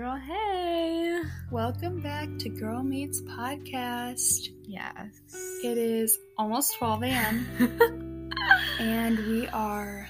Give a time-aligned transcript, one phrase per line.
[0.00, 0.16] girl.
[0.16, 1.20] Hey.
[1.50, 4.48] Welcome back to Girl Meets Podcast.
[4.62, 5.20] Yes.
[5.62, 8.30] It is almost 12 a.m.
[8.80, 10.08] and we are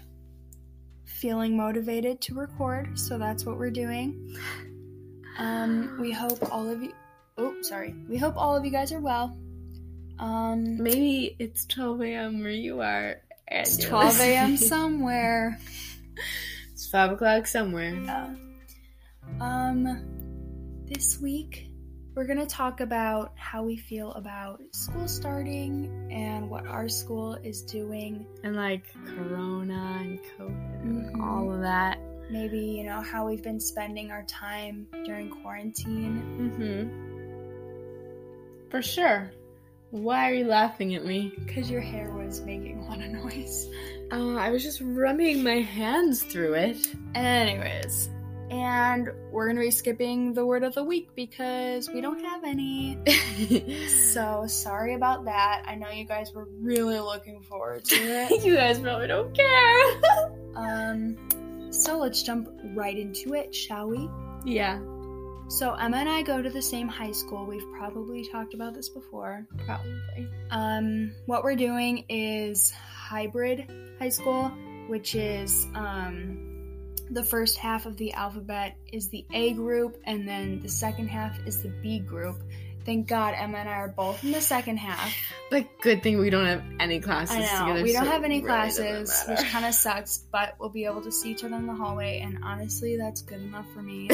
[1.07, 4.37] feeling motivated to record, so that's what we're doing.
[5.39, 6.93] Um, we hope all of you.
[7.37, 7.93] Oh, sorry.
[8.09, 9.37] We hope all of you guys are well.
[10.21, 12.43] Um, Maybe it's 12 a.m.
[12.43, 13.17] where you are.
[13.49, 14.57] it's 12 a.m.
[14.57, 15.59] somewhere.
[16.73, 17.95] It's 5 o'clock somewhere.
[17.95, 18.35] Yeah.
[19.39, 20.03] Um,
[20.87, 21.71] this week
[22.15, 27.63] we're gonna talk about how we feel about school starting and what our school is
[27.63, 28.27] doing.
[28.43, 32.01] And like Corona and COVID and all of that.
[32.31, 36.23] Maybe you know how we've been spending our time during quarantine.
[36.39, 36.89] Mm hmm.
[38.71, 39.31] For sure.
[39.91, 41.33] Why are you laughing at me?
[41.45, 43.69] Because your hair was making a lot of noise.
[44.13, 46.95] Uh, I was just rubbing my hands through it.
[47.15, 48.11] Anyways,
[48.51, 52.99] and we're gonna be skipping the word of the week because we don't have any.
[54.13, 55.63] So sorry about that.
[55.67, 58.45] I know you guys were really looking forward to it.
[58.45, 60.01] you guys probably don't care.
[60.57, 61.17] Um,
[61.71, 64.11] so let's jump right into it, shall we?
[64.45, 64.81] yeah,
[65.49, 67.47] So Emma and I go to the same high school.
[67.47, 69.47] We've probably talked about this before.
[69.65, 70.29] probably.
[70.51, 73.71] Um, what we're doing is hybrid
[74.01, 74.49] high school,
[74.89, 76.50] which is um,
[77.11, 81.39] the first half of the alphabet is the A group, and then the second half
[81.47, 82.41] is the B group.
[82.85, 85.15] Thank God Emma and I are both in the second half.
[85.51, 87.83] But good thing we don't have any classes I know together.
[87.83, 90.19] we don't so have any really classes, which kind of sucks.
[90.33, 93.41] But we'll be able to see each other in the hallway, and honestly, that's good
[93.41, 94.09] enough for me.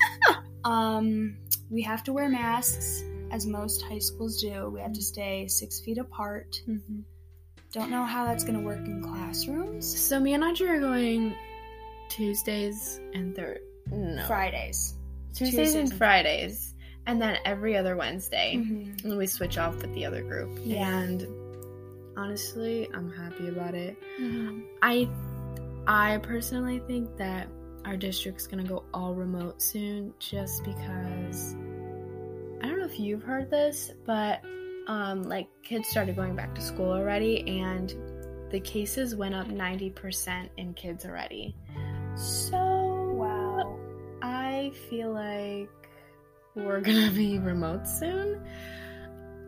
[0.64, 1.36] um,
[1.70, 4.68] we have to wear masks, as most high schools do.
[4.68, 6.60] We have to stay six feet apart.
[6.68, 7.04] Mhm.
[7.72, 9.86] Don't know how that's gonna work in classrooms.
[9.86, 11.34] So me and Audrey are going
[12.14, 13.60] Tuesdays and third.
[13.90, 14.94] No, Fridays.
[15.34, 16.74] Tuesdays, Tuesdays and and Fridays,
[17.06, 19.04] and then every other Wednesday, Mhm.
[19.04, 20.58] and we switch off with the other group.
[20.64, 20.88] Yeah.
[21.00, 21.26] And
[22.16, 23.96] honestly, I'm happy about it.
[24.20, 24.62] Mhm.
[24.82, 25.08] I,
[25.86, 27.48] I personally think that
[27.84, 31.54] our district's gonna go all remote soon, just because.
[32.62, 34.40] I don't know if you've heard this, but
[34.86, 37.94] um, like kids started going back to school already, and
[38.50, 41.56] the cases went up 90% in kids already.
[42.16, 43.78] So Wow.
[44.22, 45.70] I feel like
[46.54, 48.40] we're gonna be remote soon.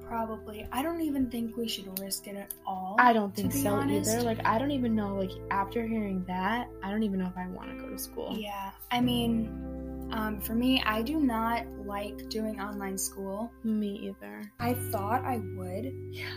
[0.06, 0.66] Probably.
[0.70, 2.96] I don't even think we should risk it at all.
[2.98, 4.10] I don't think so honest.
[4.10, 4.22] either.
[4.22, 5.16] Like I don't even know.
[5.16, 8.36] Like after hearing that, I don't even know if I want to go to school.
[8.38, 8.70] Yeah.
[8.90, 13.50] I mean, um, for me, I do not like doing online school.
[13.64, 14.42] Me either.
[14.60, 15.92] I thought I would.
[16.12, 16.36] Yeah.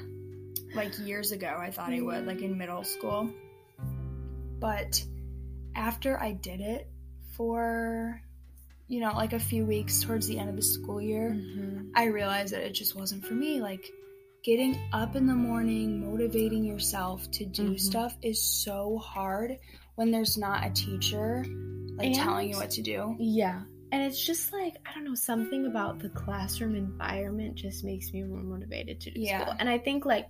[0.74, 3.30] Like years ago, I thought I would, like in middle school.
[4.60, 5.04] But
[5.76, 6.88] after I did it
[7.36, 8.22] for,
[8.88, 11.90] you know, like a few weeks towards the end of the school year, Mm-hmm.
[11.96, 13.62] I realized that it just wasn't for me.
[13.62, 13.90] Like,
[14.44, 17.80] getting up in the morning, motivating yourself to do Mhm.
[17.80, 19.58] stuff is so hard
[19.96, 21.44] when there's not a teacher
[21.98, 23.18] like And- telling you what to do.
[23.20, 23.64] Yeah.
[23.92, 28.24] And it's just like I don't know something about the classroom environment just makes me
[28.24, 29.42] more motivated to do Yeah.
[29.42, 29.56] school.
[29.60, 30.28] And I think like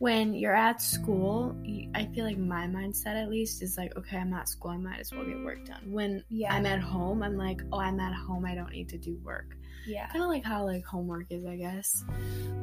[0.00, 1.54] when you're at school,
[1.94, 4.98] I feel like my mindset at least is like, okay, I'm at school, I might
[4.98, 5.82] as well get work done.
[5.92, 6.54] When Yeah.
[6.54, 9.56] I'm at home, I'm like, oh, I'm at home, I don't need to do work.
[9.86, 10.06] Yeah.
[10.08, 12.04] kind of like how like homework is i guess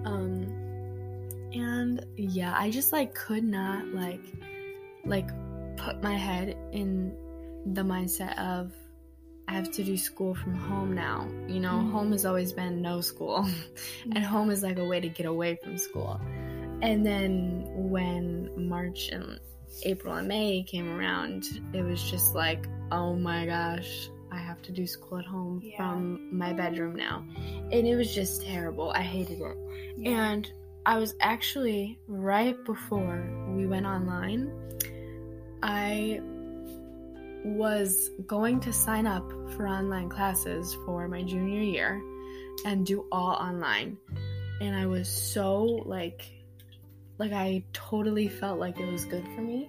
[0.05, 0.43] um
[1.51, 4.21] and yeah i just like could not like
[5.03, 5.27] like
[5.77, 7.11] put my head in
[7.73, 8.71] the mindset of
[9.47, 11.91] i have to do school from home now you know Mhm.
[11.91, 13.47] home has always been no school
[14.13, 16.21] and home is like a way to get away from school
[16.81, 19.39] and then when march and
[19.83, 21.43] april and may came around
[21.73, 25.77] it was just like oh my gosh i have to do school at home Yeah.
[25.77, 27.23] from my bedroom now
[27.71, 29.57] and it was just terrible i hated it
[29.97, 30.31] Yeah.
[30.31, 30.51] and
[30.85, 34.51] i was actually right before we went online
[35.63, 36.21] i
[37.43, 42.01] was going to sign up for online classes for my junior year
[42.65, 43.97] and do all online
[44.61, 46.25] and i was so like
[47.17, 49.67] like i totally felt like it was good for me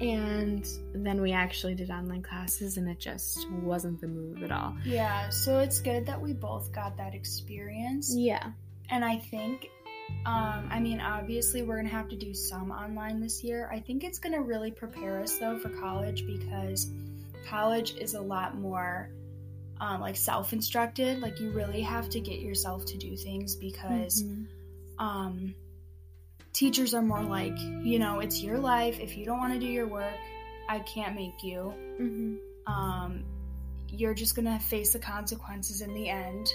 [0.00, 4.76] and then we actually did online classes and it just wasn't the move at all
[4.84, 8.14] Yeah, so it's good that we both got that experience.
[8.14, 8.50] yeah
[8.90, 9.70] And I think,
[10.26, 13.70] um, I mean, obviously, we're going to have to do some online this year.
[13.72, 16.92] I think it's going to really prepare us, though, for college because
[17.48, 19.08] college is a lot more
[19.80, 21.20] um, like self instructed.
[21.20, 24.46] Like, you really have to get yourself to do things because Mhm.
[24.98, 25.54] um,
[26.56, 28.98] teachers are more like, you know, it's your life.
[28.98, 30.14] If you don't want to do your work,
[30.68, 31.72] I can't make you.
[32.00, 32.38] Mhm.
[32.66, 33.24] Um,
[33.88, 36.48] you're just gonna face the consequences in the end.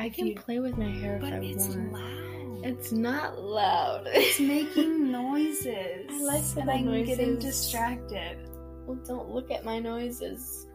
[0.00, 1.92] I can you- play with my hair But if I it's want.
[1.92, 2.64] loud.
[2.64, 4.06] It's not loud.
[4.06, 6.06] It's making noises.
[6.10, 8.38] I like and the I'm getting distracted.
[8.86, 10.66] well, don't look at my noises.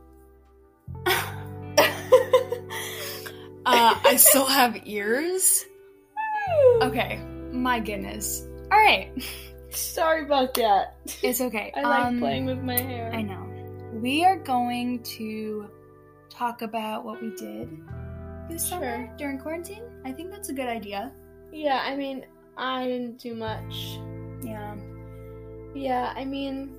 [3.65, 5.65] Uh, I still have ears.
[6.81, 7.19] Okay,
[7.51, 8.48] my goodness.
[8.72, 9.12] All right,
[9.72, 10.96] Sorry about that.
[11.24, 11.72] it's okay.
[11.75, 13.12] I like Um, playing with my hair.
[13.13, 13.46] I know.
[13.94, 15.68] We are going to
[16.30, 17.69] talk about what we did
[18.50, 19.84] this summer during quarantine.
[20.06, 21.12] I think that's a good idea.
[21.51, 22.25] Yeah, I mean,
[22.57, 23.98] I didn't do much.
[24.44, 24.75] Yeah.
[25.75, 26.78] Yeah, I mean,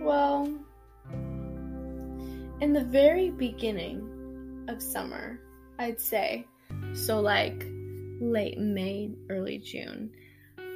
[0.00, 0.48] well,
[2.60, 5.40] in the very beginning of summer,
[5.78, 6.46] I'd say,
[6.94, 7.66] so like
[8.20, 10.10] late May, early June,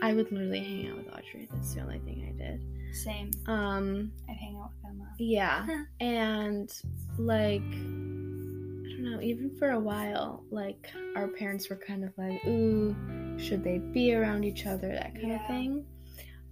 [0.03, 1.49] I would literally hang out with Audrey.
[1.53, 2.95] That's the only thing I did.
[2.95, 3.31] Same.
[3.47, 5.09] Um, I'd hang out with Emma.
[5.19, 5.67] yeah,
[6.01, 6.71] and
[7.19, 12.45] like, I don't know, even for a while, like, our parents were kind of like,
[12.47, 12.97] ooh,
[13.39, 15.85] should they be around each other, that kind of thing.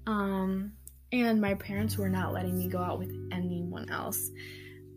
[0.06, 0.72] Um,
[1.12, 4.30] and my parents were not letting me go out with anyone else.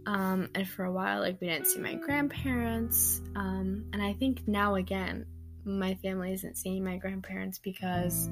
[0.06, 3.22] Um, and for a while, like, we didn't see my grandparents.
[3.36, 5.26] Um, and I think now again,
[5.66, 8.30] my family isn't seeing my grandparents because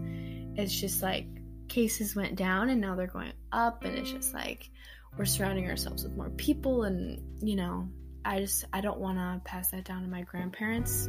[0.55, 1.25] it's just like
[1.67, 4.69] cases went down and now they're going up, and it's just like
[5.17, 7.87] we're surrounding ourselves with more people, and you know,
[8.25, 11.07] I just I don't want to pass that down to my grandparents.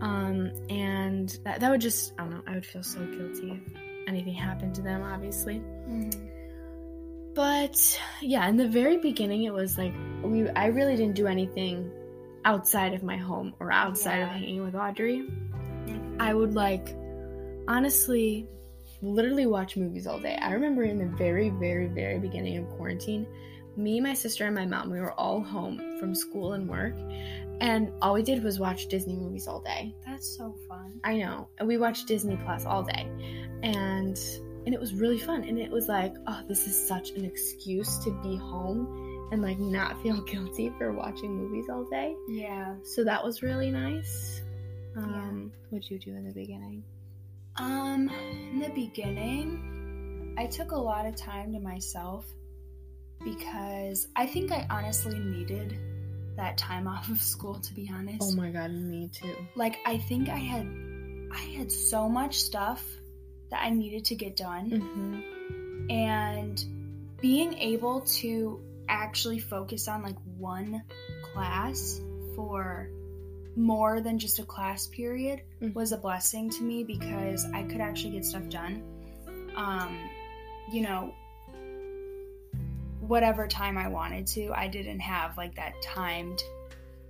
[0.00, 4.08] Um, and that, that would just I don't know, I would feel so guilty if
[4.08, 5.56] anything happened to them, obviously.
[5.56, 6.26] Mm-hmm.
[7.34, 11.90] But yeah, in the very beginning, it was like we I really didn't do anything
[12.44, 15.18] outside of my home or outside of hanging with Audrey.
[15.18, 16.20] Mm-hmm.
[16.20, 16.96] I would like
[17.68, 18.48] honestly
[19.02, 20.38] literally watch movies all day.
[20.40, 23.26] I remember in the very, very, very beginning of quarantine,
[23.76, 26.94] me, my sister, and my mom, we were all home from school and work,
[27.60, 29.94] and all we did was watch Disney movies all day.
[30.04, 31.00] That's so fun.
[31.04, 31.48] I know.
[31.58, 33.06] And we watched Disney Plus all day.
[33.62, 34.18] And
[34.66, 35.44] and it was really fun.
[35.44, 39.58] And it was like, oh, this is such an excuse to be home and like
[39.58, 42.14] not feel guilty for watching movies all day.
[42.28, 42.74] Yeah.
[42.84, 44.42] So that was really nice.
[44.96, 46.82] Um, what'd you do in the beginning?
[47.56, 48.08] Um,
[48.52, 52.26] in the beginning, I took a lot of time to myself
[53.22, 55.78] because I think I honestly needed
[56.36, 58.18] that time off of school to be honest.
[58.22, 59.34] Oh my god, me too.
[59.54, 60.66] like I think I had
[61.32, 62.84] I had so much stuff
[63.50, 65.90] that I needed to get done Mm-hmm.
[65.90, 66.64] and
[67.20, 68.60] being able to
[68.90, 70.82] actually focus on like one
[71.32, 72.00] class
[72.34, 72.90] for
[73.56, 75.74] more than just a class period Mhm.
[75.74, 78.82] was a blessing to me because I could actually get stuff done.
[79.56, 79.96] Um,
[80.72, 81.14] you know,
[83.00, 86.42] whatever time I wanted to, I didn't have like that timed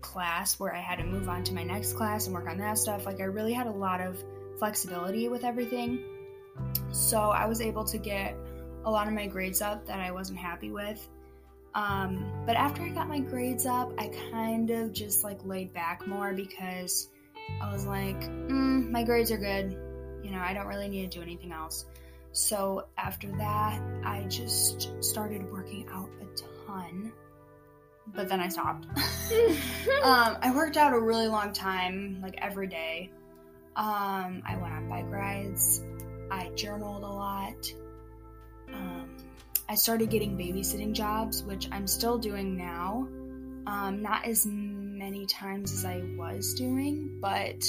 [0.01, 2.79] class where I had to move on to my next class and work on that
[2.79, 3.05] stuff.
[3.05, 4.23] Like, I really had a lot of
[4.59, 6.03] flexibility with everything.
[6.91, 8.35] So, I was able to get
[8.85, 11.07] a lot of my grades up that I wasn't happy with.
[11.75, 16.07] Um, but after I got my grades up, I kind of just like laid back
[16.07, 17.09] more because
[17.61, 19.73] I was like, mm, my grades are good.
[20.23, 21.87] You know, I don't really need to do anything else.
[22.33, 27.13] So after that, I just started working out a ton.
[28.15, 28.87] But then I stopped.
[30.03, 33.11] um, I worked out a really long time, like every day.
[33.77, 35.85] Um, I went on bike rides.
[36.31, 37.73] I journaled a lot.
[39.71, 43.07] I started getting babysitting jobs, which I'm still doing now.
[43.69, 47.65] Um, not as many times as I was doing, but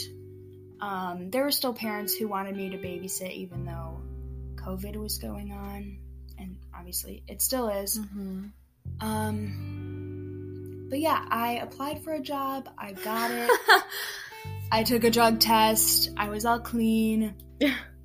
[0.79, 4.01] um, there were still parents who wanted me to babysit even though
[4.55, 5.99] COVID was going on,
[6.39, 7.99] and obviously it still is.
[7.99, 8.45] mm-hmm.
[8.99, 13.51] Um, but yeah, I applied for a job, I got it.
[14.71, 17.35] I took a drug test, I was all clean.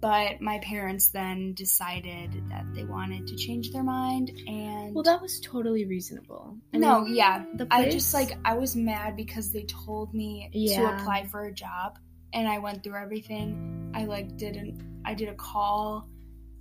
[0.01, 5.23] But my parents then decided that they wanted to change their mind and well, that
[5.23, 6.57] was totally reasonable.
[6.75, 7.45] I no, mean, yeah.
[7.55, 11.53] the I just like I was mad because they told me to apply for a
[11.53, 11.99] job
[12.33, 13.93] and I went through everything.
[13.95, 16.09] I like didn't I did a call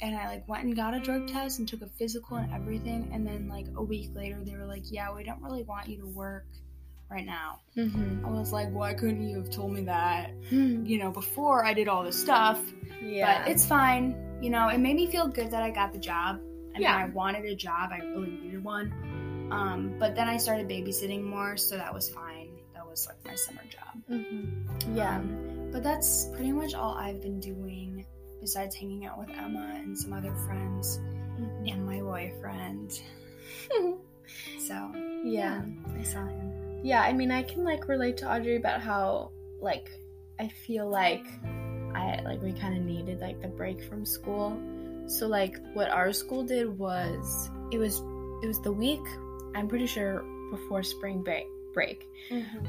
[0.01, 3.09] and I like went and got a drug test and took a physical and everything
[3.13, 5.97] and then like a week later they were like, "Yeah, we don't really want you
[5.97, 6.45] to work
[7.09, 8.25] right now." Mhm.
[8.25, 10.85] I was like, "Why couldn't you have told me that, Hmm.
[10.85, 12.59] you know, before I did all this stuff?"
[13.01, 14.15] Yeah, But it's fine.
[14.41, 16.37] You know, it made me feel good that I got the job.
[16.37, 16.97] I mean, Yeah.
[16.97, 17.91] I wanted a job.
[17.91, 18.91] I really needed one.
[19.51, 22.49] Um, but then I started babysitting more, so that was fine.
[22.73, 24.01] That was like my summer job.
[24.09, 24.95] Mhm.
[24.95, 25.17] yeah.
[25.19, 28.05] Um, but that's pretty much all I've been doing
[28.41, 30.99] besides hanging out with Emma and some other friends
[31.39, 31.71] Mhm.
[31.71, 33.01] and my boyfriend.
[34.59, 34.91] So
[35.23, 35.61] Yeah.
[35.99, 36.51] I saw him.
[36.85, 39.89] Yeah, I mean, I can like relate to Audrey about how like
[40.39, 41.25] I feel like
[41.95, 44.55] I like we kind of needed like the break from school.
[45.07, 48.03] So like what our school did was it was
[48.43, 49.01] it was the week
[49.55, 52.07] I'm pretty sure before spring break break.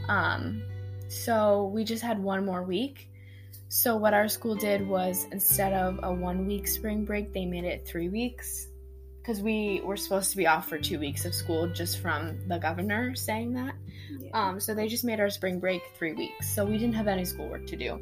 [0.08, 0.62] Um
[1.08, 3.10] so we just had one more week.
[3.68, 7.64] So what our school did was instead of a 1 week spring break, they made
[7.64, 8.68] it 3 weeks
[9.26, 12.58] cuz we were supposed to be off for 2 weeks of school just from the
[12.58, 13.74] governor saying that.
[14.32, 17.24] Um, so they just made our spring break three weeks, so we didn't have any
[17.24, 17.98] schoolwork to do.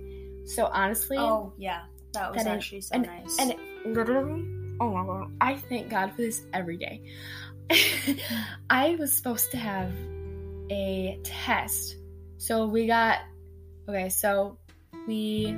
[0.46, 3.38] So honestly, oh yeah, that was That is- actually so and- nice.
[3.40, 3.54] and
[3.86, 4.44] literally,
[4.80, 7.00] oh my god, I thank God for this every day.
[8.70, 9.90] I was supposed to have
[10.70, 11.96] a test,
[12.36, 13.20] so we got
[13.88, 14.08] okay.
[14.10, 14.58] So
[15.06, 15.54] we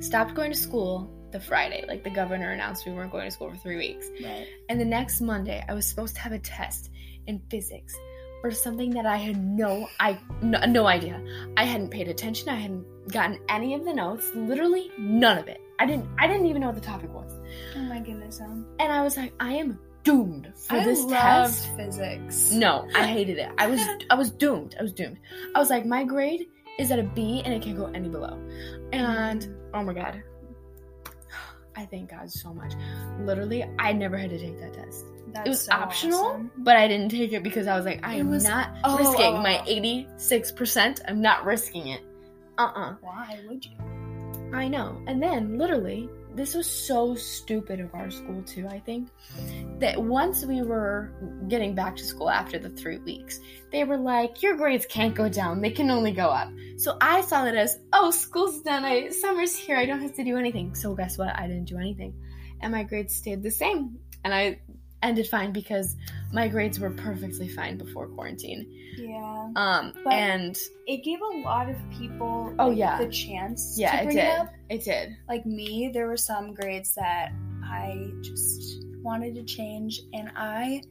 [0.00, 3.50] stopped going to school the Friday, like the governor announced we weren't going to school
[3.50, 4.06] for three weeks.
[4.22, 4.46] right.
[4.68, 6.90] And the next Monday, I was supposed to have a test
[7.26, 7.94] in physics
[8.40, 11.22] for something that I had no I no, no idea.
[11.56, 12.48] I hadn't paid attention.
[12.48, 14.30] I hadn't gotten any of the notes.
[14.34, 15.60] Literally none of it.
[15.78, 17.30] I didn't I didn't even know what the topic was.
[17.76, 21.12] Oh my goodness, um, And I was like, I am doomed for I this loved
[21.12, 21.76] test.
[21.76, 22.50] physics.
[22.52, 23.50] No, I hated it.
[23.58, 24.74] I was I was doomed.
[24.78, 25.18] I was doomed.
[25.54, 26.46] I was like, my grade
[26.78, 28.38] is at a B and it can't go any below.
[28.94, 30.22] And oh my god.
[31.76, 32.72] I thank God so much.
[33.20, 35.04] Literally, I never had to take that test.
[35.32, 36.50] That's it was so optional, awesome.
[36.58, 38.98] but I didn't take it because I was like, I It am was- not oh,
[38.98, 39.64] risking oh, my oh.
[39.66, 41.00] 86%.
[41.06, 42.02] I'm not risking it.
[42.58, 43.70] Uh uh Why would you?
[44.52, 45.00] I know.
[45.06, 49.08] And then, literally, this was so stupid of our school, too, I think,
[49.78, 51.12] that once we were
[51.48, 53.40] getting back to school after the three weeks,
[53.72, 56.50] they were like, Your grades can't go down, they can only go up.
[56.76, 60.24] So I saw that as, Oh, school's done, I, summer's here, I don't have to
[60.24, 60.74] do anything.
[60.74, 61.36] So guess what?
[61.36, 62.14] I didn't do anything.
[62.60, 63.98] And my grades stayed the same.
[64.22, 64.60] And I
[65.02, 65.96] ended fine because
[66.32, 68.66] my grades were perfectly fine before quarantine.
[68.96, 72.54] Yeah, Um, But- and it gave a lot of people.
[72.58, 72.98] Oh, like, yeah.
[72.98, 73.76] the chance.
[73.78, 74.16] yeah, to it did.
[74.18, 74.54] It up.
[74.68, 75.16] It did.
[75.28, 77.32] Like me, there were some grades that
[77.64, 80.82] I just wanted to change, and I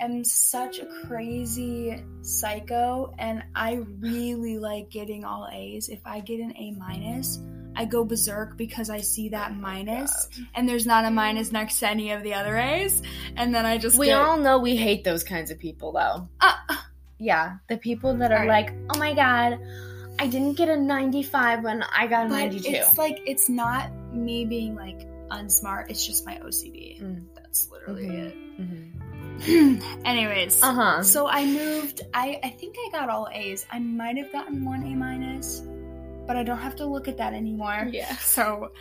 [0.00, 5.88] am such a crazy psycho, and I really like getting all A's.
[5.88, 7.38] If I get an A minus.
[7.76, 11.88] I go berserk because I see that minus, and there's not a minus next to
[11.88, 13.02] any of the other A's,
[13.36, 16.28] and then I just We get, all know we hate those kinds of people, though.
[16.40, 16.54] Uh,
[17.18, 18.66] Yeah, the people that are Alright.
[18.70, 19.58] like, oh my god,
[20.18, 22.68] I didn't get a 95 when I got a But 92.
[22.68, 25.00] it's like it's not me being like
[25.30, 25.90] unsmart.
[25.90, 27.00] It's just my OCD.
[27.00, 27.24] Mm.
[27.34, 28.04] That's literally
[28.60, 29.00] Mhm.
[29.38, 29.82] it.
[30.04, 31.02] Anyways, Uh huh.
[31.02, 32.02] so I moved.
[32.14, 33.66] I I think I got all A's.
[33.72, 35.62] I might have gotten one A minus,
[36.26, 37.88] but I don't have to look at that anymore.
[37.90, 38.16] Yeah.
[38.20, 38.72] So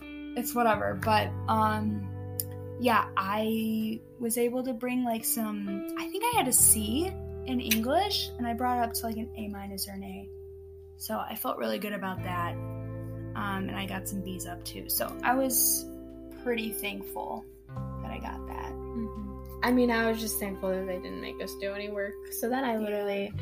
[0.00, 0.98] it's whatever.
[1.02, 2.08] But um,
[2.80, 5.88] yeah, I was able to bring like some.
[5.98, 7.12] I think I had a C
[7.46, 10.28] in English, and I brought it up to like an A minus or an A.
[10.96, 12.52] So I felt really good about that.
[12.54, 14.88] Um, and I got some B's up too.
[14.88, 15.86] So I was
[16.42, 17.44] pretty thankful
[18.02, 18.72] that I got that.
[19.62, 22.14] I mean, I was just thankful that they didn't make us do any work.
[22.32, 23.32] So then I literally,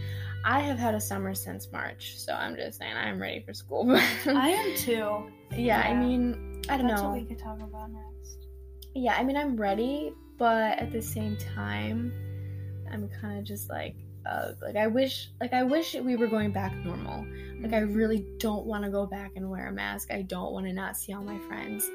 [0.49, 2.17] I have had a summer since March.
[2.19, 3.91] So I'm just saying I'm ready for school.
[4.27, 5.25] I am too.
[5.57, 7.09] yeah, I mean, I don't That's know.
[7.11, 8.47] what we could talk about next.
[8.95, 12.13] yeah, I mean, I'm ready, but at the same time,
[12.93, 16.53] I'm kind of just like, uh, like I wish, like I wish we were going
[16.53, 17.27] back normal.
[17.61, 20.13] Like I really don't want to go back and wear a mask.
[20.13, 21.91] I don't want to not see all my friends,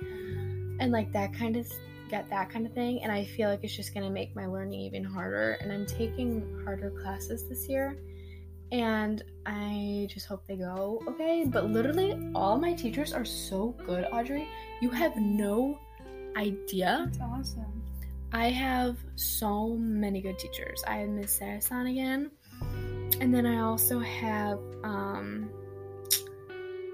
[0.81, 1.72] and like that kind of
[2.10, 3.01] get that kind of thing.
[3.01, 5.53] And I feel like it's just gonna make my learning even harder.
[5.62, 7.98] And I'm taking harder classes this year,
[8.72, 11.46] and I just hope they go okay.
[11.48, 14.48] But literally, all my teachers are so good, Audrey.
[14.82, 15.78] You have no
[16.38, 17.10] idea.
[17.12, 17.84] That's awesome.
[18.34, 20.84] I have so many good teachers.
[20.88, 22.32] I have Miss Sarasan again,
[23.20, 25.50] and then I also have um,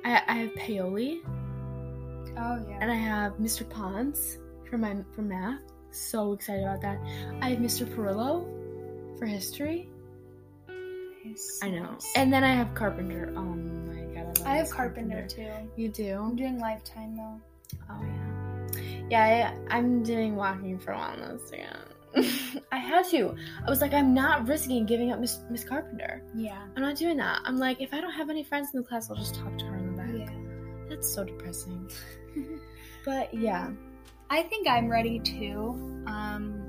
[0.03, 2.77] I, I have Paoli, Oh yeah.
[2.81, 3.69] and I have Mr.
[3.69, 5.61] Pons for my for math.
[5.91, 6.99] So excited about that.
[7.41, 7.85] I have Mr.
[7.85, 8.45] Perillo
[9.19, 9.89] for history.
[11.63, 13.33] I know, and then I have Carpenter.
[13.35, 15.51] Oh my god, I, love I have Miss Carpenter too.
[15.75, 16.15] You do?
[16.15, 17.41] I'm doing Lifetime though.
[17.89, 18.37] Oh yeah.
[19.09, 21.77] Yeah, I, I'm doing walking for wellness again.
[22.71, 23.35] I had to.
[23.65, 26.23] I was like, I'm not risking giving up Miss Miss Carpenter.
[26.35, 26.61] Yeah.
[26.75, 27.41] I'm not doing that.
[27.45, 29.65] I'm like, if I don't have any friends in the class, I'll just talk to
[29.65, 30.09] her in the back.
[30.13, 30.89] Yeah.
[30.89, 31.89] That's so depressing.
[33.05, 33.71] but yeah.
[34.29, 36.03] I think I'm ready too.
[36.05, 36.66] Um,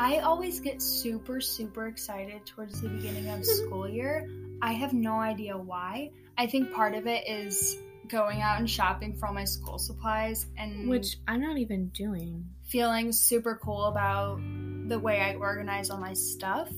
[0.00, 4.30] I always get super, super excited towards the beginning of school year.
[4.62, 6.12] I have no idea why.
[6.38, 7.76] I think part of it is
[8.06, 12.46] going out and shopping for all my school supplies and Which I'm not even doing.
[12.68, 14.38] feeling super cool about
[14.86, 16.70] the way I organize all my stuff.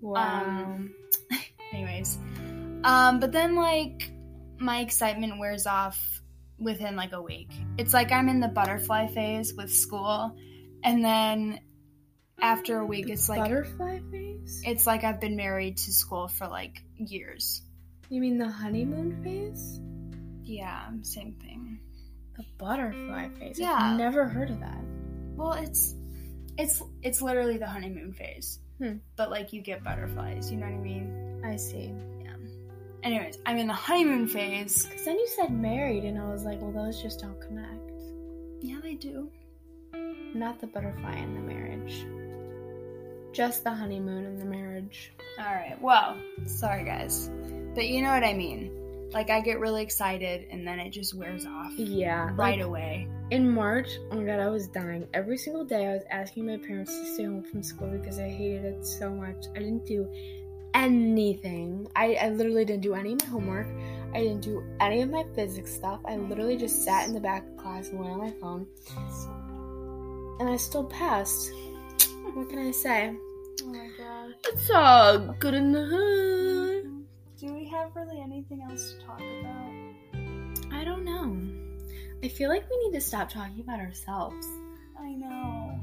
[0.00, 0.78] Wow.
[1.74, 2.16] Anyways,
[2.82, 4.10] um, but then like
[4.58, 6.00] my excitement wears off
[6.58, 7.50] within like a week.
[7.76, 10.34] It's like I'm in the butterfly phase with school,
[10.82, 11.60] and then
[12.40, 14.62] after a week, it's like butterfly phase?
[14.64, 17.62] it's like I've been married to school for like years.
[18.08, 19.80] You mean the honeymoon phase?
[20.42, 21.80] Yeah, same thing.
[22.36, 23.58] The butterfly phase.
[23.58, 23.76] Yeah.
[23.78, 24.78] I've never heard of that.
[25.36, 25.94] Well, it's
[26.56, 28.96] it's it's literally the honeymoon phase, Hmm.
[29.16, 30.50] but like you get butterflies.
[30.50, 31.42] You know what I mean?
[31.44, 31.92] I see.
[32.22, 32.34] Yeah.
[33.02, 34.86] Anyways, I'm in the honeymoon phase.
[34.86, 37.90] Because then you said married, and I was like, well, those just don't connect.
[38.60, 39.30] Yeah, they do.
[40.34, 42.04] Not the butterfly and the marriage.
[43.38, 45.12] Just the honeymoon and the marriage.
[45.38, 45.80] All right.
[45.80, 47.30] Well, sorry guys,
[47.72, 48.72] but you know what I mean.
[49.12, 52.30] Like I get really excited and then it just wears off Yeah.
[52.34, 53.06] right away.
[53.30, 55.06] In March, oh my god, I was dying.
[55.14, 58.28] Every single day, I was asking my parents to stay home from school because I
[58.28, 59.46] hated it so much.
[59.54, 60.08] I didn't do
[60.74, 61.86] anything.
[61.94, 63.68] I, I literally didn't do any of my homework.
[64.14, 66.00] I didn't do any of my physics stuff.
[66.04, 68.66] I literally just sat in the back of class and went on my phone.
[70.40, 71.52] And I still passed.
[72.34, 73.14] What can I say?
[73.62, 74.34] Oh my gosh.
[74.44, 77.06] It's all good in the hood.
[77.38, 80.72] Do we have really anything else to talk about?
[80.72, 81.36] I don't know.
[82.22, 84.46] I feel like we need to stop talking about ourselves.
[85.00, 85.80] I know,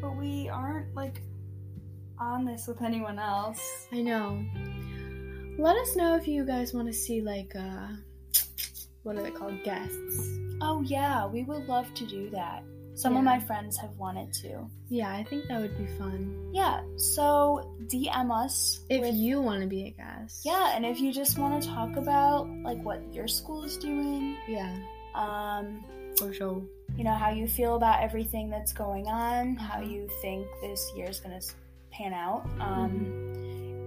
[0.00, 1.20] but we aren't like
[2.18, 3.86] on this with anyone else.
[3.92, 4.42] I know.
[5.58, 7.88] Let us know if you guys want to see like uh
[9.02, 9.62] what are they called?
[9.64, 10.38] Guests.
[10.62, 12.64] Oh yeah, we would love to do that.
[12.94, 14.70] Some of my friends have wanted to.
[14.88, 16.50] Yeah, I think that would be fun.
[16.52, 20.44] Yeah, so DM us If with- you want to be a guest.
[20.44, 24.36] Yeah, and if you just want to talk about like what your school is doing,
[24.48, 24.74] Yeah,
[25.14, 25.84] um,
[26.16, 26.62] for sure.
[26.96, 29.90] you know, how you feel about everything that's going on, how Mhm.
[29.90, 31.46] you think this year is going to
[31.90, 32.46] pan out.
[32.60, 33.32] Um,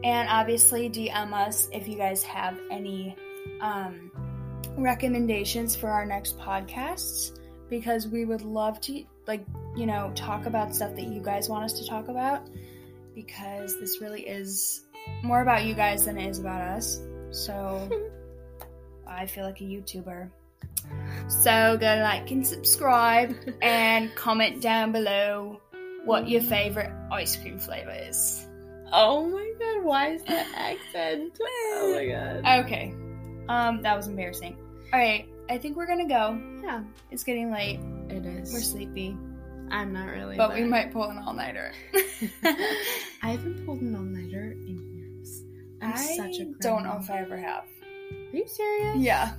[0.03, 3.15] And obviously, DM us if you guys have any
[3.61, 4.11] um,
[4.77, 7.31] recommendations for our next podcasts
[7.69, 11.63] because we would love to, like, you know, talk about stuff that you guys want
[11.63, 12.47] us to talk about
[13.15, 14.85] because this really is
[15.23, 17.01] more about you guys than it is about us.
[17.31, 17.89] So
[19.07, 20.29] I feel like a YouTuber.
[21.27, 25.61] So go like and subscribe and comment down below
[26.05, 28.45] what your favorite ice cream flavor is.
[28.93, 31.37] Oh my god, why is that accent?
[31.41, 32.65] Oh my god.
[32.65, 32.93] Okay.
[33.49, 34.57] Um, that was embarrassing.
[34.93, 36.39] Alright, I think we're gonna go.
[36.63, 37.79] Yeah, It's getting late.
[38.09, 38.53] it is.
[38.53, 39.15] We're sleepy.
[39.69, 40.37] I'm not really.
[40.37, 41.73] But we might pull an all nighter.
[42.43, 45.43] I haven't pulled an all nighter in years.
[45.81, 47.63] I'm I such a don't know if I ever have.
[48.11, 48.97] Are you serious?
[48.97, 49.33] Yeah.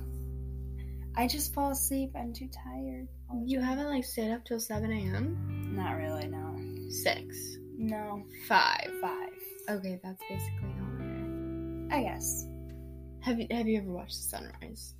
[1.15, 2.11] I just fall asleep.
[2.15, 3.07] I'm too tired.
[3.43, 5.73] You haven't like stayed up till 7 a.m.?
[5.75, 6.55] Not really, no.
[6.91, 7.57] Six.
[7.77, 8.23] No.
[8.47, 8.91] Five.
[9.01, 9.29] Five.
[9.69, 11.87] Okay, that's basically all.
[11.91, 12.45] I guess.
[13.21, 14.93] Have you have you ever watched the sunrise?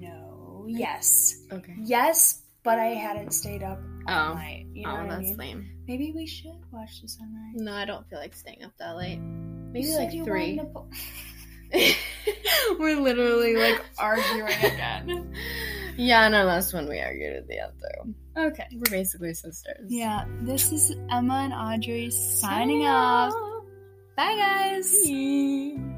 [0.00, 0.64] No.
[0.68, 1.42] Yes.
[1.52, 1.74] Okay.
[1.82, 4.34] Yes, but I hadn't stayed up all Oh.
[4.34, 4.66] night.
[4.72, 5.36] You know oh, what I that's mean?
[5.36, 5.70] lame.
[5.86, 7.54] Maybe we should watch the sunrise.
[7.54, 9.18] No, I don't feel like staying up that late.
[9.18, 10.60] Maybe like three.
[10.72, 10.88] po-
[12.78, 15.34] We're literally like arguing again.
[15.96, 18.14] yeah, no, that's when we argued at the outro.
[18.36, 18.66] Okay.
[18.72, 19.86] We're basically sisters.
[19.88, 23.32] Yeah, this is Emma and Audrey signing off.
[24.16, 24.90] Bye, guys.
[25.04, 25.92] Bye.